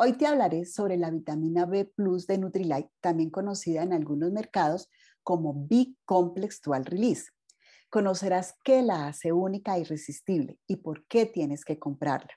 [0.00, 4.88] Hoy te hablaré sobre la vitamina B Plus de Nutrilite, también conocida en algunos mercados
[5.24, 7.32] como B Complex Dual Release.
[7.90, 12.30] Conocerás qué la hace única e irresistible y por qué tienes que comprarla.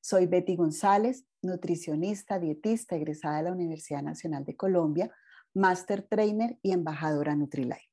[0.00, 5.14] Soy Betty González, nutricionista, dietista egresada de la Universidad Nacional de Colombia,
[5.54, 7.88] Master Trainer y embajadora Nutrilite.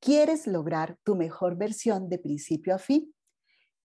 [0.00, 3.14] ¿Quieres lograr tu mejor versión de principio a fin?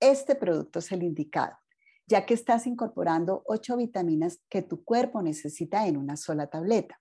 [0.00, 1.61] Este producto es el indicado
[2.06, 7.00] ya que estás incorporando ocho vitaminas que tu cuerpo necesita en una sola tableta.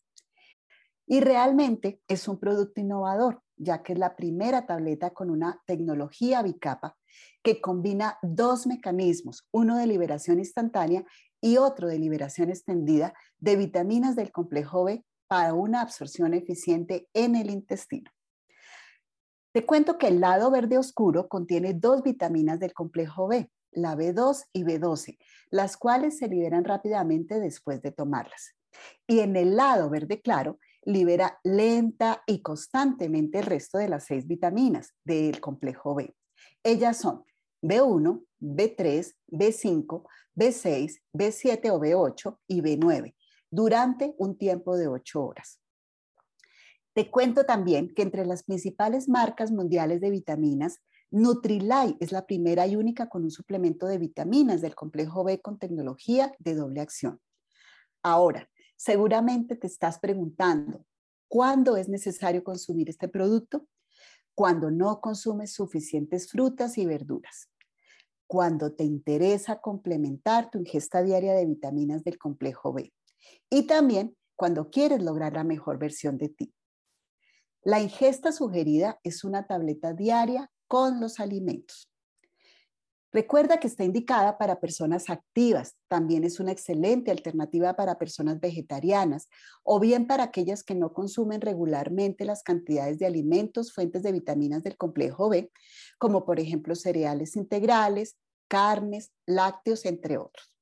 [1.08, 6.42] Y realmente es un producto innovador, ya que es la primera tableta con una tecnología
[6.42, 6.98] bicapa
[7.44, 11.04] que combina dos mecanismos, uno de liberación instantánea
[11.42, 17.36] y otro de liberación extendida de vitaminas del complejo B para una absorción eficiente en
[17.36, 18.12] el intestino.
[19.54, 24.46] Te cuento que el lado verde oscuro contiene dos vitaminas del complejo B, la B2
[24.54, 25.18] y B12,
[25.50, 28.56] las cuales se liberan rápidamente después de tomarlas.
[29.08, 34.28] Y en el lado verde claro, libera lenta y constantemente el resto de las seis
[34.28, 36.16] vitaminas del complejo B.
[36.64, 37.24] Ellas son
[37.62, 43.16] B1, B3, B5, B6, B7 o B8 y B9
[43.52, 45.60] durante un tiempo de ocho horas.
[46.94, 50.82] Te cuento también que entre las principales marcas mundiales de vitaminas
[51.12, 55.60] Nutrilite es la primera y única con un suplemento de vitaminas del complejo B con
[55.60, 57.20] tecnología de doble acción.
[58.02, 60.86] Ahora, seguramente te estás preguntando,
[61.28, 63.68] ¿cuándo es necesario consumir este producto?
[64.34, 67.50] Cuando no consumes suficientes frutas y verduras.
[68.26, 72.94] Cuando te interesa complementar tu ingesta diaria de vitaminas del complejo B.
[73.50, 76.54] Y también cuando quieres lograr la mejor versión de ti.
[77.64, 81.92] La ingesta sugerida es una tableta diaria con los alimentos.
[83.12, 89.28] Recuerda que está indicada para personas activas, también es una excelente alternativa para personas vegetarianas
[89.64, 94.64] o bien para aquellas que no consumen regularmente las cantidades de alimentos, fuentes de vitaminas
[94.64, 95.52] del complejo B,
[95.98, 98.16] como por ejemplo cereales integrales,
[98.48, 100.56] carnes, lácteos, entre otros.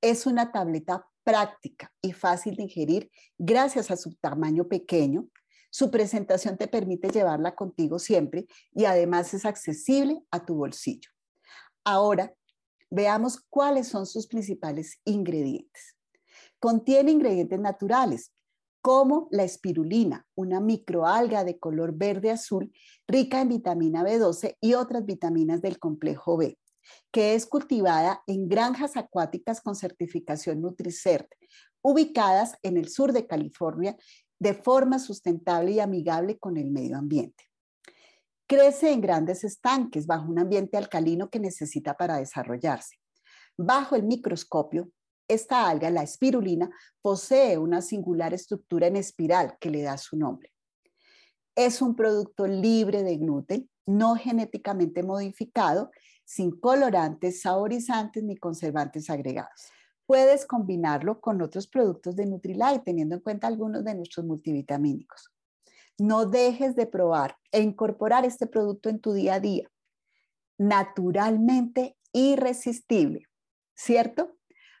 [0.00, 5.26] Es una tableta práctica y fácil de ingerir gracias a su tamaño pequeño,
[5.72, 11.08] su presentación te permite llevarla contigo siempre y además es accesible a tu bolsillo.
[11.82, 12.34] Ahora,
[12.90, 15.96] veamos cuáles son sus principales ingredientes.
[16.60, 18.32] Contiene ingredientes naturales,
[18.82, 22.70] como la espirulina, una microalga de color verde-azul
[23.08, 26.58] rica en vitamina B12 y otras vitaminas del complejo B,
[27.10, 31.30] que es cultivada en granjas acuáticas con certificación NutriCert,
[31.80, 33.96] ubicadas en el sur de California
[34.42, 37.44] de forma sustentable y amigable con el medio ambiente.
[38.48, 42.96] Crece en grandes estanques bajo un ambiente alcalino que necesita para desarrollarse.
[43.56, 44.90] Bajo el microscopio,
[45.28, 46.68] esta alga, la espirulina,
[47.00, 50.52] posee una singular estructura en espiral que le da su nombre.
[51.54, 55.92] Es un producto libre de gluten, no genéticamente modificado,
[56.24, 59.70] sin colorantes, saborizantes ni conservantes agregados
[60.06, 65.30] puedes combinarlo con otros productos de Nutrilite, teniendo en cuenta algunos de nuestros multivitamínicos.
[65.98, 69.70] No dejes de probar e incorporar este producto en tu día a día.
[70.58, 73.26] Naturalmente irresistible,
[73.74, 74.36] ¿cierto?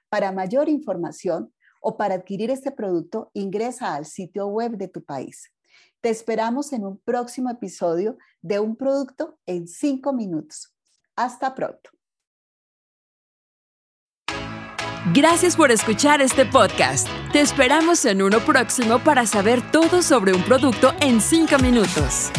[0.08, 5.52] Para mayor información o para adquirir este producto, ingresa al sitio web de tu país.
[6.00, 10.74] Te esperamos en un próximo episodio de un producto en cinco minutos.
[11.16, 11.90] Hasta pronto.
[15.06, 17.08] Gracias por escuchar este podcast.
[17.32, 22.30] Te esperamos en uno próximo para saber todo sobre un producto en 5 minutos.